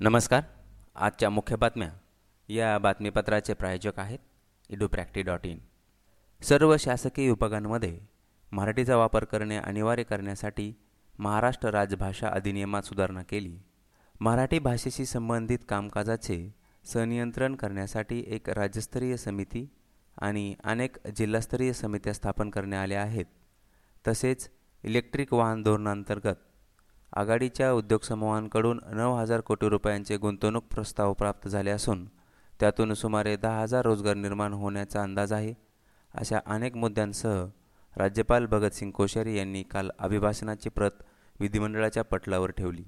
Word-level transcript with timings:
नमस्कार. 0.00 0.42
आजच्या 0.94 1.30
मुख्य 1.30 1.56
बातम्या 1.56 1.90
या 2.48 2.78
बातमीपत्राचे 2.78 3.54
प्रायोजक 3.54 3.98
आहेत 3.98 4.18
इडुप्रॅक्टी 4.68 5.22
डॉट 5.22 5.46
इन. 5.46 5.58
सर्व 6.42 6.76
शासकीय 6.76 7.28
विभागांमध्ये 7.28 8.00
मराठीचा 8.52 8.96
वापर 8.96 9.24
करणे 9.24 9.56
अनिवार्य 9.56 10.02
करण्यासाठी 10.02 10.74
महाराष्ट्र 11.18 11.68
राजभाषा 11.68 12.28
अधिनियमात 12.28 12.82
सुधारणा 12.82 13.22
केली. 13.22 13.58
मराठी 14.20 14.58
भाषेशी 14.58 15.06
संबंधित 15.06 15.58
कामकाजाचे 15.68 16.54
संनियंत्रण 16.84 17.54
करण्यासाठी 17.54 18.24
एक 18.26 18.50
राज्यस्तरीय 18.50 19.16
समिती 19.16 19.70
आणि 20.18 20.54
अनेक 20.64 21.08
जिल्हास्तरीय 21.08 21.72
समित्या 21.72 22.12
स्थापन 22.12 22.50
करण्यात 22.50 22.82
आल्या 22.82 23.02
आहेत. 23.02 23.26
तसेच 24.08 24.50
इलेक्ट्रिक 24.82 25.32
वाहन 25.32 25.62
धोरणांतर्गत 25.62 26.34
आघाडीच्या 27.18 27.70
उद्योगसमूहांकडून 27.72 28.80
नऊ 28.92 29.14
हजार 29.14 29.40
कोटी 29.40 29.68
रुपयांचे 29.68 30.16
गुंतवणूक 30.16 30.64
प्रस्ताव 30.64 31.12
प्राप्त 31.12 31.48
झाले 31.48 31.70
असून 31.70 32.04
त्यातून 32.60 32.94
सुमारे 32.94 33.34
दहा 33.36 33.62
हजार 33.62 33.84
रोजगार 33.84 34.14
निर्माण 34.14 34.52
होण्याचा 34.52 35.02
अंदाज 35.02 35.32
आहे 35.32 35.54
अशा 36.14 36.38
अनेक 36.46 36.76
मुद्द्यांसह 36.76 37.44
राज्यपाल 37.96 38.46
भगतसिंग 38.46 38.90
कोश्यारी 38.90 39.36
यांनी 39.38 39.62
काल 39.62 39.90
अभिभाषणाची 39.98 40.68
प्रत 40.68 41.02
विधिमंडळाच्या 41.40 42.04
पटलावर 42.04 42.50
ठेवली. 42.50 42.84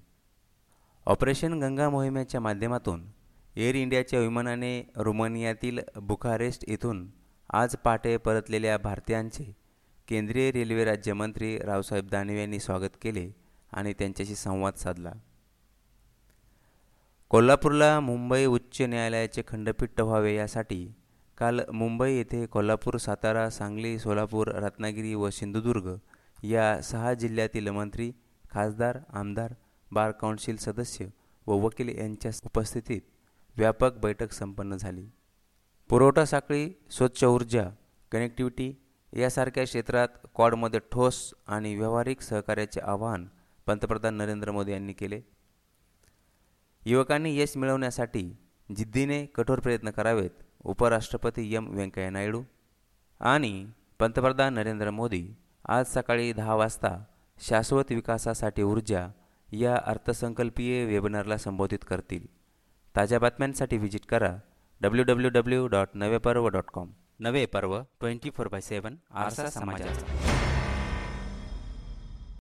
ऑपरेशन 1.07 1.59
गंगा 1.61 1.89
मोहिमेच्या 1.91 2.41
माध्यमातून 2.41 3.05
एअर 3.57 3.75
इंडियाच्या 3.75 4.21
विमानाने 4.21 4.81
रुमानियातील 4.97 5.81
बुखारेस्ट 6.03 6.65
येथून 6.69 7.07
आज 7.51 7.77
पहाटे 7.77 8.17
परतलेल्या 8.17 8.79
भारतीयांचे 8.79 9.53
केंद्रीय 10.09 10.51
रेल्वे 10.51 10.85
राज्यमंत्री 10.85 11.57
रावसाहेब 11.59 12.09
दानवे 12.09 12.41
यांनी 12.41 12.61
स्वागत 12.61 12.97
केले. 13.03 13.40
आणि 13.73 13.93
त्यांच्याशी 13.93 14.35
संवाद 14.35 14.75
साधला. 14.75 15.13
कोल्हापूरला 17.29 18.01
मुंबई 18.01 18.45
उच्च 18.45 18.83
न्यायालयाचे 18.83 19.43
खंडपीठ 19.49 20.01
व्हावे 20.01 20.35
यासाठी 20.35 20.93
काल 21.39 21.61
मुंबई 21.73 22.13
येथे 22.13 22.47
कोल्हापूर 22.47 22.97
सातारा 22.97 23.51
सांगली 23.51 23.99
सोलापूर 23.99 24.49
रत्नागिरी 24.49 25.15
व 25.15 25.31
सिंधुदुर्ग 25.31 25.95
या 26.43 26.81
सहा 26.83 27.15
जिल्ह्यातील 27.15 27.69
मंत्री 27.69 28.13
खासदार 28.51 28.99
आमदार 29.13 29.55
बार 29.93 30.11
काउन्सिल 30.11 30.57
सदस्य 30.57 31.07
व 31.47 31.53
वकील 31.53 31.99
यांच्या 31.99 32.31
उपस्थितीत 32.45 33.01
व्यापक 33.57 33.93
बैठक 33.95 34.33
संपन्न 34.33 34.77
झाली. 34.77 35.07
पुरवठा 35.89 36.25
साखळी 36.25 36.71
स्वच्छ 36.91 37.25
ऊर्जा 37.25 37.71
कनेक्टिव्हिटी 38.13 38.75
यासारख्या 39.13 39.65
क्षेत्रात 39.65 40.09
क्वाडमध्ये 40.35 40.81
ठोस 40.93 41.35
आणि 41.47 41.77
व्यावहारिक 41.77 42.21
सहकार्याचे 42.21 42.81
आवाहन 42.81 43.27
पंतप्रधान 43.67 44.15
नरेंद्र 44.15 44.51
मोदी 44.51 44.73
यांनी 44.73 44.93
केले. 44.93 45.21
युवकांनी 46.87 47.39
यश 47.39 47.57
मिळवण्यासाठी 47.57 48.23
जिद्दीने 48.77 49.25
कठोर 49.27 49.61
प्रयत्न 49.61 49.91
करावेत 49.91 50.31
उपराष्ट्रपती 50.65 51.55
एम 51.55 51.69
व्यंकय्या 51.71 52.11
नायडू 52.11 52.43
आणि 53.21 53.67
पंतप्रधान 53.99 54.55
नरेंद्र 54.55 54.91
मोदी 54.91 55.29
आज 55.69 55.87
सकाळी 55.87 56.33
दहा 56.33 56.55
वाजता 56.55 56.97
शाश्वत 57.39 57.85
विकासासाठी 57.91 58.63
ऊर्जा 58.63 59.07
या 59.53 59.77
अर्थसंकल्पीय 59.85 60.85
वेबिनारला 60.85 61.37
संबोधित 61.37 61.85
करतील. 61.89 62.27
ताज्या 62.97 63.19
बातम्यांसाठी 63.19 63.77
व्हिजिट 63.77 64.07
करा 64.07 64.37
डब्ल्यू 64.81 65.05
डब्ल्यू 65.05 65.31
डब्ल्यू 65.31 65.67
डॉट 65.67 65.89
नवे 65.95 66.19
पर्व 66.19 66.49
डॉट 66.49 66.71
कॉम. 66.73 66.91
नवे 67.21 67.47
पर्व 67.47 67.81
ट्वेंटी 68.01 68.31
फोर 68.31 68.49
बाय 68.49 68.61
सेवन 68.61 68.97
आरसा 69.11 69.51
समाजाचा. 69.51 70.40